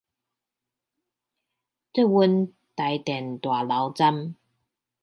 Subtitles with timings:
[0.03, 0.05] 捷運
[2.75, 4.35] 臺電大樓站